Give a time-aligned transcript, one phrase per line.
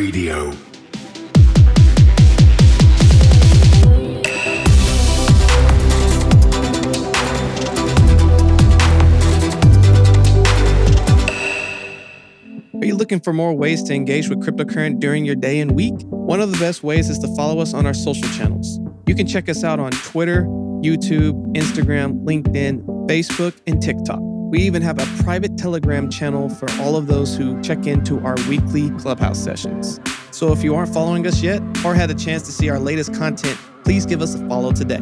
[0.00, 0.48] Radio.
[12.72, 15.92] Are you looking for more ways to engage with cryptocurrency during your day and week?
[16.04, 18.80] One of the best ways is to follow us on our social channels.
[19.06, 20.44] You can check us out on Twitter,
[20.82, 24.29] YouTube, Instagram, LinkedIn, Facebook, and TikTok.
[24.50, 28.34] We even have a private Telegram channel for all of those who check into our
[28.48, 30.00] weekly Clubhouse sessions.
[30.32, 33.14] So if you aren't following us yet or had a chance to see our latest
[33.14, 34.98] content, please give us a follow today.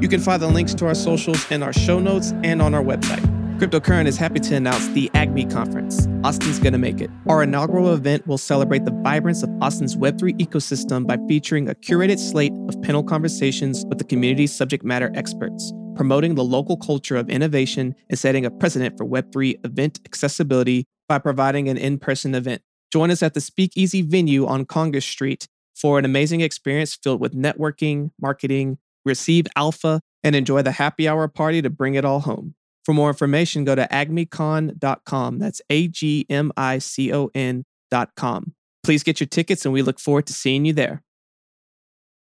[0.00, 2.82] You can find the links to our socials in our show notes and on our
[2.82, 3.41] website.
[3.62, 6.08] Cryptocurrent is happy to announce the AGMI conference.
[6.24, 7.08] Austin's gonna make it.
[7.28, 12.18] Our inaugural event will celebrate the vibrance of Austin's Web3 ecosystem by featuring a curated
[12.18, 17.30] slate of panel conversations with the community's subject matter experts, promoting the local culture of
[17.30, 22.62] innovation and setting a precedent for Web3 event accessibility by providing an in person event.
[22.92, 27.32] Join us at the Speakeasy venue on Congress Street for an amazing experience filled with
[27.32, 32.56] networking, marketing, receive alpha, and enjoy the happy hour party to bring it all home.
[32.84, 35.38] For more information, go to agmicon.com.
[35.38, 38.54] That's A G M I C O N.com.
[38.82, 41.02] Please get your tickets and we look forward to seeing you there.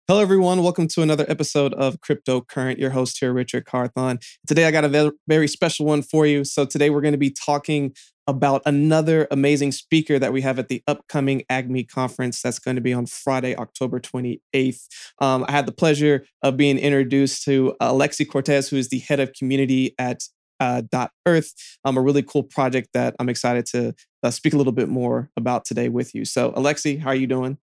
[0.07, 0.61] Hello, everyone.
[0.61, 2.77] Welcome to another episode of Cryptocurrent.
[2.77, 4.19] Your host here, Richard Carthon.
[4.45, 6.43] Today, I got a very special one for you.
[6.43, 7.91] So, today we're going to be talking
[8.27, 12.81] about another amazing speaker that we have at the upcoming AGMI conference that's going to
[12.81, 14.87] be on Friday, October 28th.
[15.19, 19.19] Um, I had the pleasure of being introduced to Alexi Cortez, who is the head
[19.19, 20.21] of community at
[20.59, 21.53] uh, Dot Earth,
[21.83, 25.29] um, a really cool project that I'm excited to uh, speak a little bit more
[25.37, 26.25] about today with you.
[26.25, 27.57] So, Alexi, how are you doing?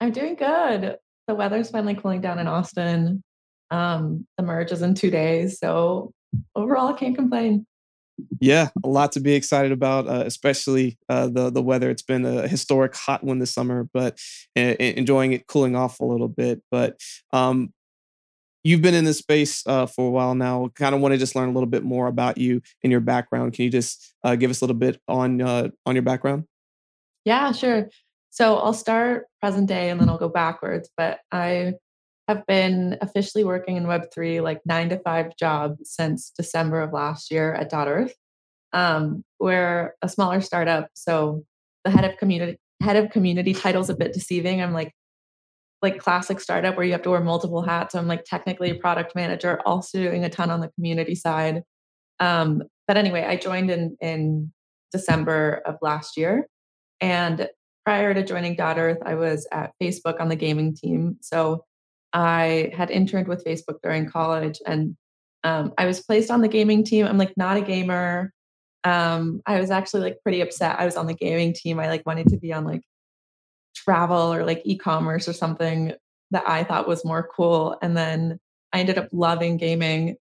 [0.00, 0.96] I'm doing good.
[1.28, 3.22] The weather's finally cooling down in Austin.
[3.70, 6.12] Um, the merge is in two days, so
[6.54, 7.66] overall, I can't complain.
[8.40, 11.90] Yeah, a lot to be excited about, uh, especially uh, the the weather.
[11.90, 14.18] It's been a historic hot one this summer, but
[14.56, 16.62] uh, enjoying it cooling off a little bit.
[16.70, 17.00] But
[17.32, 17.72] um,
[18.64, 20.68] you've been in this space uh, for a while now.
[20.74, 23.52] Kind of want to just learn a little bit more about you and your background.
[23.54, 26.44] Can you just uh, give us a little bit on uh, on your background?
[27.24, 27.88] Yeah, sure.
[28.30, 30.90] So I'll start present day and then I'll go backwards.
[30.96, 31.74] But I
[32.28, 37.30] have been officially working in Web3 like nine to five job since December of last
[37.30, 38.14] year at Dot Earth.
[38.72, 41.44] Um, we're a smaller startup, so
[41.84, 44.62] the head of community head of community title is a bit deceiving.
[44.62, 44.92] I'm like
[45.82, 47.92] like classic startup where you have to wear multiple hats.
[47.92, 51.62] So I'm like technically a product manager, also doing a ton on the community side.
[52.20, 54.52] Um, but anyway, I joined in in
[54.92, 56.46] December of last year,
[57.00, 57.48] and
[57.84, 61.16] prior to joining Dot Earth, I was at Facebook on the gaming team.
[61.20, 61.64] So
[62.12, 64.96] I had interned with Facebook during college and
[65.44, 67.06] um, I was placed on the gaming team.
[67.06, 68.32] I'm like not a gamer.
[68.84, 70.78] Um, I was actually like pretty upset.
[70.78, 71.80] I was on the gaming team.
[71.80, 72.82] I like wanted to be on like
[73.74, 75.92] travel or like e-commerce or something
[76.30, 77.76] that I thought was more cool.
[77.82, 78.38] And then
[78.72, 80.16] I ended up loving gaming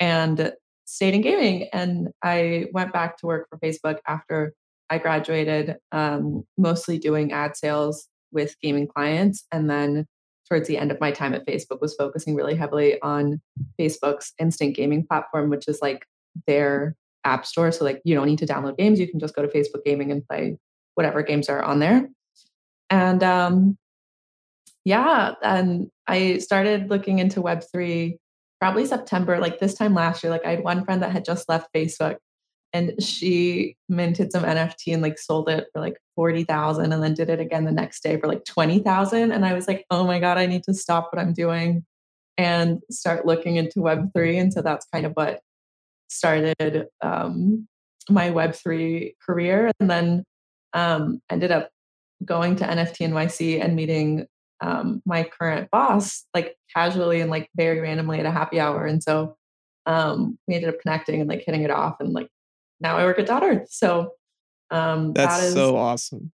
[0.00, 0.52] and
[0.84, 1.68] stayed in gaming.
[1.72, 4.54] And I went back to work for Facebook after
[4.90, 9.44] I graduated, um, mostly doing ad sales with gaming clients.
[9.52, 10.06] And then
[10.48, 13.40] towards the end of my time at Facebook was focusing really heavily on
[13.78, 16.04] Facebook's instant gaming platform, which is like
[16.46, 17.70] their app store.
[17.72, 18.98] So like you don't need to download games.
[18.98, 20.58] You can just go to Facebook gaming and play
[20.94, 22.08] whatever games are on there.
[22.92, 23.78] And um,
[24.84, 28.18] yeah, and I started looking into Web3
[28.60, 30.30] probably September, like this time last year.
[30.30, 32.16] Like I had one friend that had just left Facebook
[32.74, 37.30] and she minted some NFT and like sold it for like 40,000 and then did
[37.30, 40.36] it again the next day for like 20,000 and I was like, "Oh my god,
[40.36, 41.86] I need to stop what I'm doing
[42.36, 45.40] and start looking into web3." And so that's kind of what
[46.08, 47.66] started um,
[48.10, 50.24] my web3 career and then
[50.74, 51.70] um, ended up
[52.24, 54.26] going to NFT NYC and meeting
[54.60, 59.02] um, my current boss like casually and like very randomly at a happy hour and
[59.02, 59.36] so
[59.86, 62.28] um, we ended up connecting and like hitting it off and like
[62.82, 63.68] now I work at Dot Earth.
[63.70, 64.12] So
[64.70, 66.32] um, that's that is, so awesome.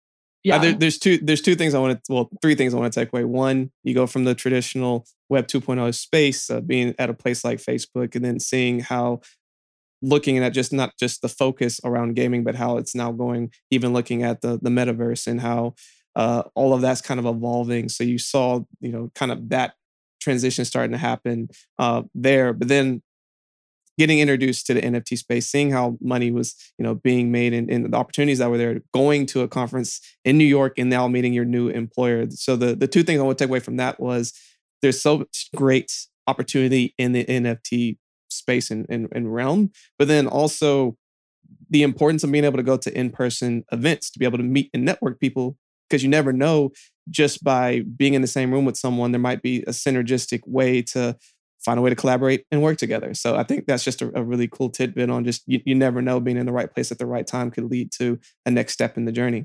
[0.45, 1.19] Yeah, uh, there, there's two.
[1.19, 2.13] There's two things I want to.
[2.13, 3.25] Well, three things I want to take away.
[3.25, 7.59] One, you go from the traditional Web 2.0 space, uh, being at a place like
[7.59, 9.23] Facebook, and then seeing how
[10.05, 13.51] looking at just not just the focus around gaming, but how it's now going.
[13.71, 15.75] Even looking at the the metaverse and how
[16.15, 17.89] uh, all of that's kind of evolving.
[17.89, 19.75] So you saw, you know, kind of that
[20.21, 21.49] transition starting to happen
[21.79, 22.53] uh, there.
[22.53, 23.03] But then
[23.99, 27.71] getting introduced to the NFT space, seeing how money was, you know, being made and,
[27.71, 31.07] and, the opportunities that were there, going to a conference in New York and now
[31.07, 32.27] meeting your new employer.
[32.31, 34.33] So the the two things I want to take away from that was
[34.83, 35.93] there's so great
[36.27, 37.99] opportunity in the NFT
[38.35, 40.97] space and, and, and realm, but then also
[41.71, 44.71] the importance of being able to go to in-person events to be able to meet
[44.75, 45.57] and network people
[45.89, 46.71] because you never know
[47.11, 50.83] just by being in the same room with someone, there might be a synergistic way
[50.83, 51.17] to
[51.65, 53.15] find a way to collaborate and work together.
[53.15, 56.03] So I think that's just a, a really cool tidbit on just you, you never
[56.03, 58.73] know being in the right place at the right time could lead to a next
[58.73, 59.45] step in the journey.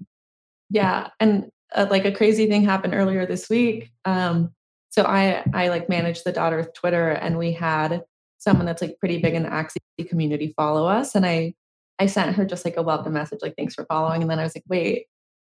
[0.70, 3.92] Yeah, and uh, like a crazy thing happened earlier this week.
[4.06, 4.52] Um,
[4.90, 8.04] so I I like manage the Dot Earth Twitter, and we had
[8.40, 9.78] someone that's like pretty big in the Axie
[10.10, 11.54] community follow us, and I
[12.00, 14.44] I sent her just like a welcome message, like thanks for following, and then I
[14.44, 15.06] was like, wait,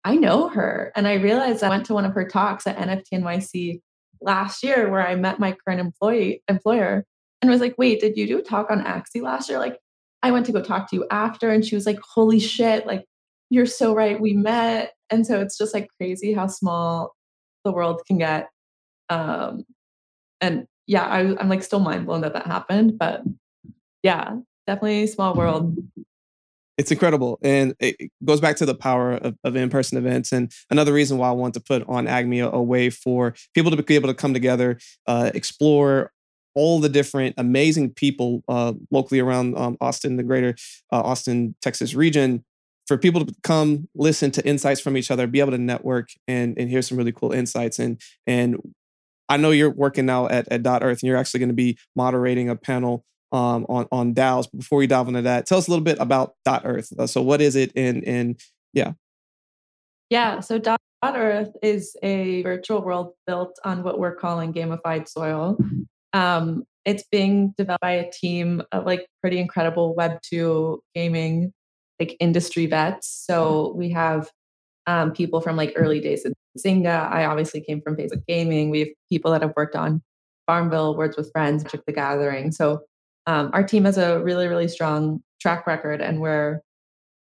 [0.04, 3.20] I know her, and I realized I went to one of her talks at NFT
[3.20, 3.80] NYC
[4.20, 7.04] last year where I met my current employee employer
[7.40, 9.58] and was like, wait, did you do a talk on Axie last year?
[9.58, 9.78] Like,
[10.22, 13.04] I went to go talk to you after, and she was like, holy shit, like
[13.50, 14.92] you're so right, we met.
[15.10, 17.14] And so it's just like crazy how small
[17.64, 18.48] the world can get.
[19.10, 19.64] Um,
[20.40, 23.22] and yeah, I, I'm like still mind blown that that happened, but
[24.02, 25.78] yeah, definitely small world.
[26.78, 30.94] It's incredible and it goes back to the power of, of, in-person events and another
[30.94, 33.94] reason why i want to put on agmi a, a way for people to be
[33.94, 36.10] able to come together uh, explore
[36.54, 40.54] all the different amazing people uh, locally around um, austin the greater
[40.90, 42.42] uh, austin texas region
[42.86, 46.56] for people to come listen to insights from each other be able to network and,
[46.58, 48.56] and hear some really cool insights and and
[49.30, 51.78] i know you're working now at, at dot earth and you're actually going to be
[51.96, 54.48] moderating a panel um, on on DAOs.
[54.50, 56.92] But before we dive into that, tell us a little bit about Dot Earth.
[56.98, 57.72] Uh, so, what is it?
[57.76, 58.40] And and
[58.72, 58.92] yeah,
[60.08, 60.40] yeah.
[60.40, 65.58] So Dot Earth is a virtual world built on what we're calling gamified soil.
[66.12, 71.52] Um, it's being developed by a team of like pretty incredible Web two gaming
[72.00, 73.24] like industry vets.
[73.26, 74.30] So we have
[74.86, 77.10] um, people from like early days of Zynga.
[77.10, 78.70] I obviously came from Facebook Gaming.
[78.70, 80.02] We have people that have worked on
[80.46, 82.52] Farmville, Words with Friends, Magic the Gathering.
[82.52, 82.80] So
[83.26, 86.60] um, our team has a really, really strong track record, and we're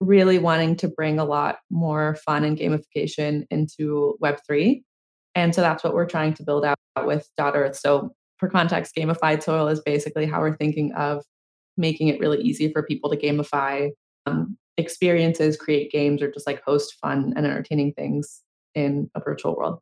[0.00, 4.82] really wanting to bring a lot more fun and gamification into Web3.
[5.34, 7.76] And so that's what we're trying to build out with Dot Earth.
[7.76, 11.24] So, for context, gamified soil is basically how we're thinking of
[11.76, 13.90] making it really easy for people to gamify
[14.26, 18.42] um, experiences, create games, or just like host fun and entertaining things
[18.74, 19.78] in a virtual world.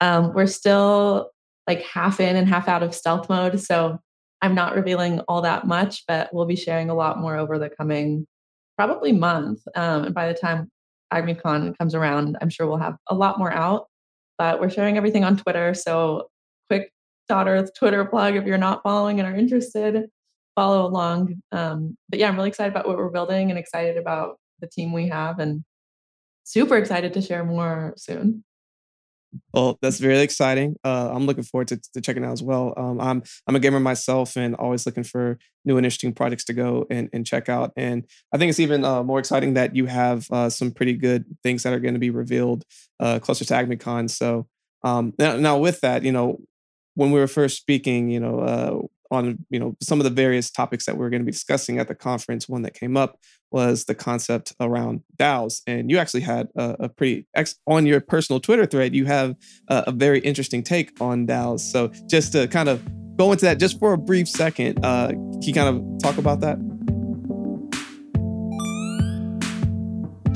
[0.00, 1.30] Um, we're still
[1.66, 3.60] like half in and half out of stealth mode.
[3.60, 3.98] So
[4.42, 7.70] I'm not revealing all that much, but we'll be sharing a lot more over the
[7.70, 8.26] coming
[8.76, 9.60] probably month.
[9.74, 10.70] Um, and by the time
[11.12, 13.86] AgmiCon comes around, I'm sure we'll have a lot more out.
[14.38, 15.72] But we're sharing everything on Twitter.
[15.72, 16.28] So
[16.68, 16.92] quick
[17.28, 20.06] Dot Earth Twitter plug if you're not following and are interested,
[20.54, 21.40] follow along.
[21.52, 24.92] Um, but yeah, I'm really excited about what we're building and excited about the team
[24.92, 25.64] we have and
[26.46, 28.44] super excited to share more soon.
[29.52, 30.76] Well, that's very exciting.
[30.82, 32.72] Uh, I'm looking forward to, to checking out as well.
[32.76, 36.54] Um, I'm I'm a gamer myself and always looking for new and interesting projects to
[36.54, 37.72] go and, and check out.
[37.76, 41.26] And I think it's even uh, more exciting that you have uh, some pretty good
[41.42, 42.64] things that are going to be revealed
[43.00, 44.08] uh, closer to AgmiCon.
[44.08, 44.46] So
[44.82, 46.38] um, now, now, with that, you know,
[46.94, 50.50] when we were first speaking, you know, uh, on you know some of the various
[50.50, 53.18] topics that we are going to be discussing at the conference, one that came up
[53.50, 55.62] was the concept around DAOs.
[55.66, 58.94] And you actually had a, a pretty ex- on your personal Twitter thread.
[58.94, 59.36] You have
[59.68, 61.60] a, a, very interesting take on DAOs.
[61.60, 62.82] So just to kind of
[63.16, 66.40] go into that just for a brief second, uh, can you kind of talk about
[66.40, 66.75] that?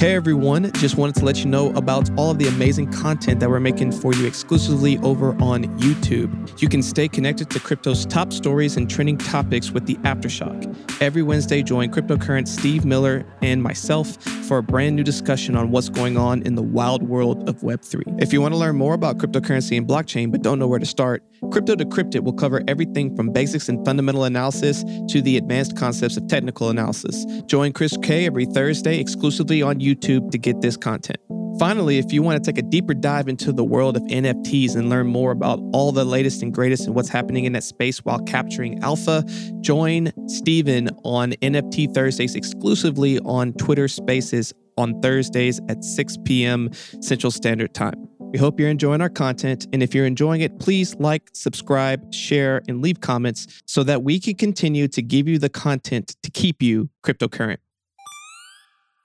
[0.00, 3.50] Hey everyone, just wanted to let you know about all of the amazing content that
[3.50, 6.58] we're making for you exclusively over on YouTube.
[6.58, 10.74] You can stay connected to crypto's top stories and trending topics with the Aftershock.
[11.02, 14.16] Every Wednesday, join cryptocurrent Steve Miller and myself
[14.48, 18.22] for a brand new discussion on what's going on in the wild world of Web3.
[18.22, 20.86] If you want to learn more about cryptocurrency and blockchain but don't know where to
[20.86, 26.16] start, Crypto Decrypted will cover everything from basics and fundamental analysis to the advanced concepts
[26.16, 27.26] of technical analysis.
[27.44, 31.18] Join Chris K every Thursday exclusively on YouTube YouTube to get this content.
[31.58, 34.88] Finally, if you want to take a deeper dive into the world of NFTs and
[34.88, 38.18] learn more about all the latest and greatest and what's happening in that space while
[38.20, 39.22] capturing alpha,
[39.60, 46.70] join Steven on NFT Thursdays exclusively on Twitter Spaces on Thursdays at 6 p.m.
[47.00, 48.08] Central Standard Time.
[48.32, 49.66] We hope you're enjoying our content.
[49.72, 54.20] And if you're enjoying it, please like, subscribe, share, and leave comments so that we
[54.20, 57.58] can continue to give you the content to keep you cryptocurrent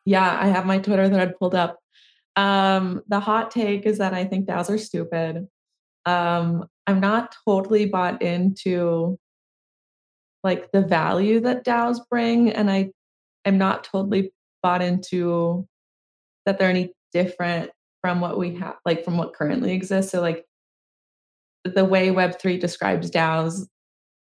[0.05, 1.79] yeah, I have my Twitter thread pulled up.
[2.35, 5.47] Um, the hot take is that I think DAOs are stupid.
[6.05, 9.17] Um, I'm not totally bought into
[10.43, 12.91] like the value that DAOs bring, and I
[13.45, 14.31] am not totally
[14.61, 15.67] bought into
[16.45, 17.71] that they're any different
[18.01, 20.11] from what we have, like from what currently exists.
[20.11, 20.45] So, like
[21.63, 23.65] the way Web3 describes DAOs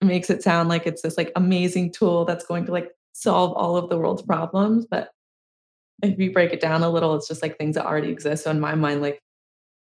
[0.02, 3.76] makes it sound like it's this like amazing tool that's going to like solve all
[3.76, 5.10] of the world's problems, but
[6.04, 8.44] if you break it down a little, it's just like things that already exist.
[8.44, 9.22] So in my mind, like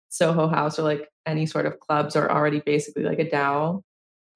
[0.10, 3.82] Soho House or like any sort of clubs are already basically like a DAO.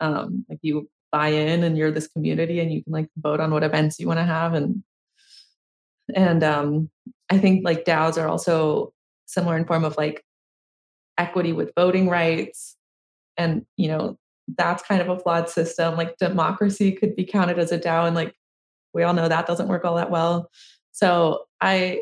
[0.02, 3.52] Um, like you buy in and you're this community and you can like vote on
[3.52, 4.84] what events you want to have and
[6.16, 6.90] and um
[7.30, 8.94] I think like DAOs are also
[9.26, 10.24] similar in form of like
[11.18, 12.76] equity with voting rights
[13.38, 14.18] and you know
[14.56, 18.16] that's kind of a flawed system like democracy could be counted as a DAO and
[18.16, 18.36] like
[18.94, 20.50] we all know that doesn't work all that well
[20.92, 22.02] so I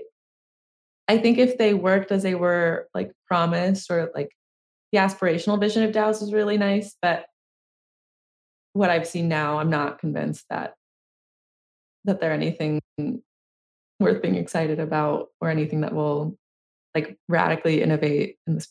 [1.08, 4.30] I think if they worked as they were like promised or like
[4.92, 7.26] the aspirational vision of DAOs is really nice, but
[8.74, 10.76] what I've seen now, I'm not convinced that
[12.06, 12.80] that they're anything
[14.00, 16.38] worth being excited about or anything that will
[16.96, 18.68] like radically innovate in this.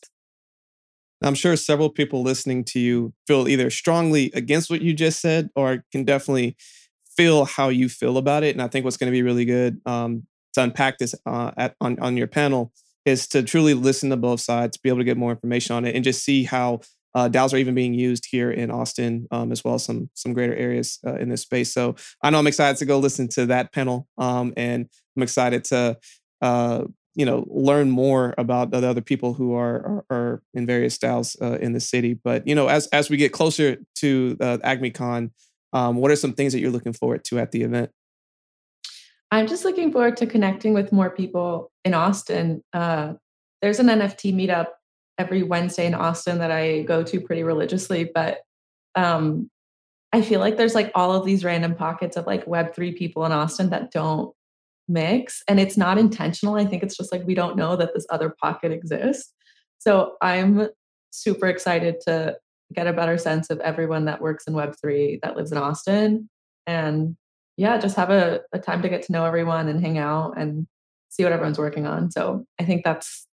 [1.23, 5.49] I'm sure several people listening to you feel either strongly against what you just said
[5.55, 6.55] or can definitely
[7.15, 8.55] feel how you feel about it.
[8.55, 11.75] And I think what's going to be really good um, to unpack this uh, at,
[11.81, 12.71] on, on your panel
[13.05, 15.95] is to truly listen to both sides, be able to get more information on it,
[15.95, 16.81] and just see how
[17.15, 20.33] uh, DAOs are even being used here in Austin, um, as well as some some
[20.33, 21.73] greater areas uh, in this space.
[21.73, 25.63] So I know I'm excited to go listen to that panel, um, and I'm excited
[25.65, 25.97] to
[26.41, 26.83] uh,
[27.15, 31.41] you know learn more about the other people who are are, are in various DAOs
[31.41, 32.13] uh, in the city.
[32.13, 35.31] But you know, as as we get closer to uh, AgmiCon,
[35.73, 37.89] um, what are some things that you're looking forward to at the event?
[39.31, 42.63] I'm just looking forward to connecting with more people in Austin.
[42.73, 43.13] Uh,
[43.61, 44.67] there's an NFT meetup
[45.17, 48.39] every Wednesday in Austin that I go to pretty religiously, but
[48.95, 49.49] um,
[50.13, 53.31] I feel like there's like all of these random pockets of like Web3 people in
[53.31, 54.33] Austin that don't
[54.87, 55.43] mix.
[55.47, 56.55] And it's not intentional.
[56.55, 59.33] I think it's just like we don't know that this other pocket exists.
[59.79, 60.69] So I'm
[61.11, 62.37] super excited to
[62.73, 66.29] get a better sense of everyone that works in Web3 that lives in Austin
[66.65, 67.15] and
[67.57, 70.67] yeah, just have a, a time to get to know everyone and hang out and
[71.09, 72.11] see what everyone's working on.
[72.11, 73.27] So I think that's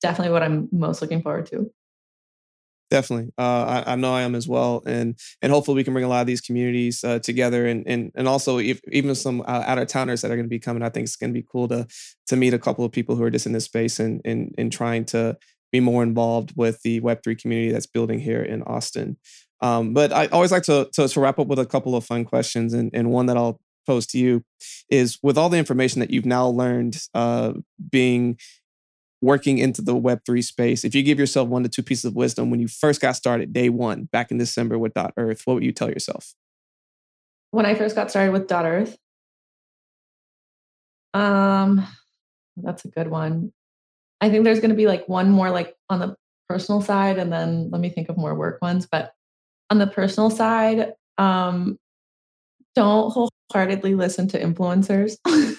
[0.00, 1.70] definitely what I'm most looking forward to.
[2.90, 6.06] Definitely, uh, I, I, know I am as well, and and hopefully we can bring
[6.06, 9.64] a lot of these communities uh, together, and and and also if, even some uh,
[9.66, 10.82] out of towners that are going to be coming.
[10.82, 11.86] I think it's going to be cool to
[12.28, 14.72] to meet a couple of people who are just in this space and and and
[14.72, 15.36] trying to
[15.70, 19.18] be more involved with the Web three community that's building here in Austin.
[19.60, 22.24] Um, but I always like to, to, to wrap up with a couple of fun
[22.24, 24.44] questions, and, and one that I'll pose to you
[24.90, 27.54] is with all the information that you've now learned, uh,
[27.90, 28.38] being
[29.20, 30.84] working into the Web three space.
[30.84, 33.52] If you give yourself one to two pieces of wisdom when you first got started,
[33.52, 36.34] day one, back in December with Dot Earth, what would you tell yourself?
[37.50, 38.96] When I first got started with Dot Earth,
[41.14, 41.84] um,
[42.56, 43.52] that's a good one.
[44.20, 46.14] I think there's going to be like one more like on the
[46.48, 48.86] personal side, and then let me think of more work ones.
[48.86, 49.12] But
[49.70, 51.78] on the personal side, um,
[52.74, 55.16] don't wholeheartedly listen to influencers.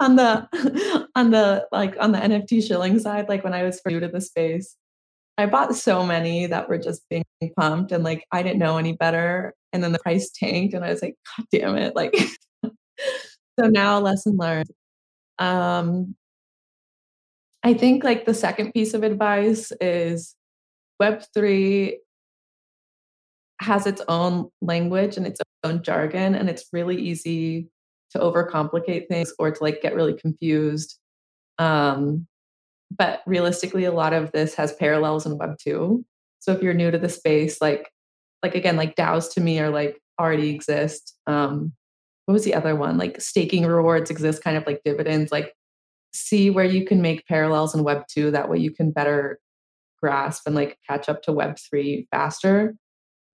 [0.00, 4.00] on the on the like on the NFT shilling side, like when I was new
[4.00, 4.76] to the space,
[5.38, 7.24] I bought so many that were just being
[7.56, 9.54] pumped and like I didn't know any better.
[9.72, 11.94] And then the price tanked and I was like, God damn it.
[11.96, 12.14] Like
[12.64, 14.70] so now a lesson learned.
[15.38, 16.14] Um
[17.62, 20.34] I think like the second piece of advice is
[21.00, 21.94] Web3
[23.60, 27.68] has its own language and its own jargon and it's really easy
[28.10, 30.98] to overcomplicate things or to like get really confused
[31.58, 32.26] um,
[32.96, 36.04] but realistically a lot of this has parallels in web 2
[36.38, 37.90] so if you're new to the space like
[38.42, 41.72] like again like daos to me are like already exist um
[42.30, 42.96] what was the other one?
[42.96, 45.52] Like staking rewards exist kind of like dividends like
[46.12, 49.40] see where you can make parallels in web 2 that way you can better
[50.00, 52.76] grasp and like catch up to web 3 faster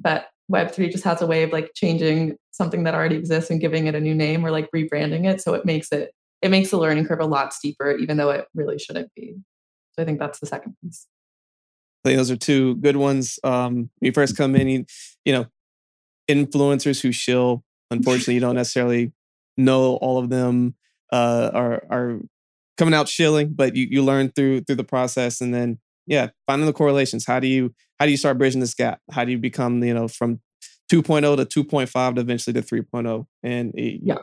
[0.00, 3.86] but Web3 just has a way of like changing something that already exists and giving
[3.86, 5.40] it a new name or like rebranding it.
[5.40, 6.12] So it makes it
[6.42, 9.34] it makes the learning curve a lot steeper, even though it really shouldn't be.
[9.92, 11.06] So I think that's the second piece.
[12.04, 13.38] I think those are two good ones.
[13.42, 14.84] Um, when you first come in, you,
[15.24, 15.46] you know,
[16.28, 17.64] influencers who shill.
[17.90, 19.12] Unfortunately, you don't necessarily
[19.56, 20.74] know all of them
[21.12, 22.20] uh, are are
[22.76, 26.66] coming out shilling, but you you learn through through the process, and then yeah, finding
[26.66, 27.26] the correlations.
[27.26, 29.00] How do you how do you start bridging this gap?
[29.10, 30.40] How do you become you know from
[30.90, 34.18] 2.0 to 2.5 to eventually to 3.0 and eh, yeah.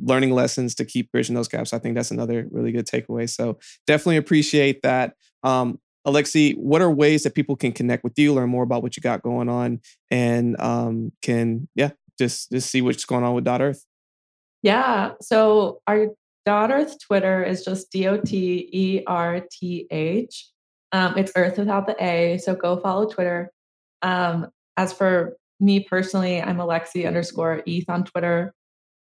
[0.00, 3.30] learning lessons to keep bridging those gaps i think that's another really good takeaway.
[3.30, 5.14] So definitely appreciate that.
[5.42, 8.96] Um, alexi what are ways that people can connect with you learn more about what
[8.96, 13.44] you got going on and um, can yeah just just see what's going on with
[13.44, 13.86] dot earth?
[14.62, 16.08] Yeah so our
[16.44, 19.12] dot earth twitter is just d-o-t-e-r-t-h
[20.92, 22.38] um, it's Earth without the A.
[22.38, 23.50] So go follow Twitter.
[24.02, 28.52] Um, as for me personally, I'm Alexi underscore ETH on Twitter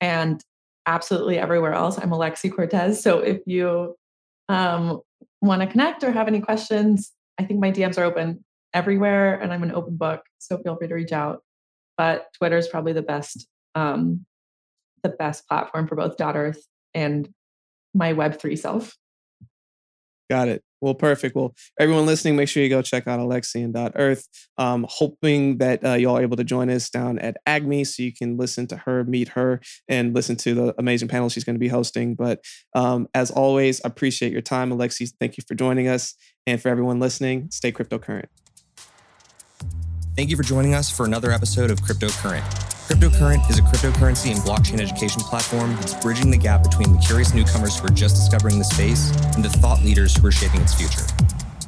[0.01, 0.43] and
[0.87, 1.99] absolutely everywhere else.
[1.99, 3.03] I'm Alexi Cortez.
[3.03, 3.97] So if you
[4.49, 5.01] um,
[5.41, 9.53] want to connect or have any questions, I think my DMs are open everywhere and
[9.53, 10.23] I'm an open book.
[10.39, 11.43] So feel free to reach out.
[11.97, 14.25] But Twitter is probably the best, um,
[15.03, 17.29] the best platform for both Dot Earth and
[17.95, 18.97] my Web3 self.
[20.31, 20.63] Got it.
[20.81, 21.35] Well, perfect.
[21.35, 24.29] Well, everyone listening, make sure you go check out Alexi and Dot Earth.
[24.57, 28.03] Um, hoping that uh, you all are able to join us down at AGMI so
[28.03, 31.57] you can listen to her, meet her, and listen to the amazing panel she's going
[31.57, 32.15] to be hosting.
[32.15, 32.45] But
[32.75, 35.11] um, as always, I appreciate your time, Alexi.
[35.21, 36.15] Thank you for joining us.
[36.47, 38.27] And for everyone listening, stay cryptocurrent.
[40.17, 42.68] Thank you for joining us for another episode of Cryptocurrent.
[42.89, 47.35] Cryptocurrent is a cryptocurrency and blockchain education platform that's bridging the gap between the curious
[47.35, 50.73] newcomers who are just discovering the space and the thought leaders who are shaping its
[50.73, 51.03] future.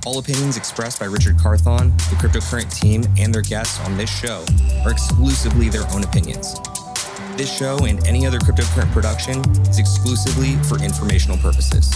[0.07, 4.47] All opinions expressed by Richard Carthon, the Cryptocurrent team, and their guests on this show
[4.83, 6.59] are exclusively their own opinions.
[7.37, 11.93] This show and any other Cryptocurrent production is exclusively for informational purposes.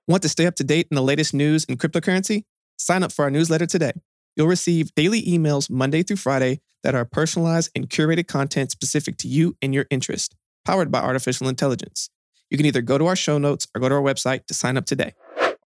[0.08, 2.44] Want to stay up to date in the latest news in cryptocurrency?
[2.78, 3.94] Sign up for our newsletter today.
[4.38, 9.28] You'll receive daily emails Monday through Friday that are personalized and curated content specific to
[9.28, 12.12] you and your interest, powered by artificial intelligence.
[12.52, 14.78] You can either go to our show notes or go to our website to sign
[14.78, 15.16] up today.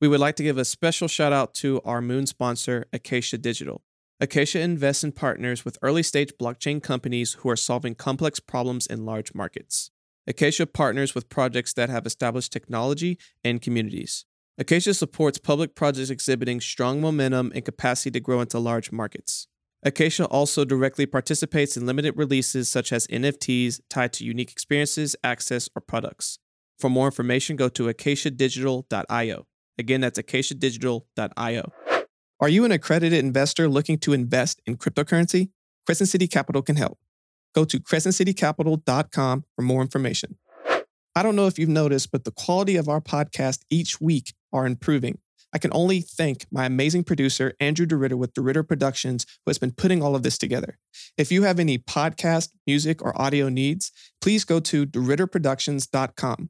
[0.01, 3.83] We would like to give a special shout out to our moon sponsor, Acacia Digital.
[4.19, 9.05] Acacia invests in partners with early stage blockchain companies who are solving complex problems in
[9.05, 9.91] large markets.
[10.25, 14.25] Acacia partners with projects that have established technology and communities.
[14.57, 19.47] Acacia supports public projects exhibiting strong momentum and capacity to grow into large markets.
[19.83, 25.69] Acacia also directly participates in limited releases such as NFTs tied to unique experiences, access,
[25.75, 26.39] or products.
[26.79, 29.45] For more information, go to acaciadigital.io.
[29.77, 31.71] Again, that's acaciadigital.io.
[32.39, 35.49] Are you an accredited investor looking to invest in cryptocurrency?
[35.85, 36.97] Crescent City Capital can help.
[37.53, 40.37] Go to crescentcitycapital.com for more information.
[41.15, 44.65] I don't know if you've noticed, but the quality of our podcast each week are
[44.65, 45.19] improving.
[45.53, 49.71] I can only thank my amazing producer, Andrew DeRitter with DeRitter Productions, who has been
[49.71, 50.77] putting all of this together.
[51.17, 56.49] If you have any podcast, music, or audio needs, please go to DeRitterProductions.com.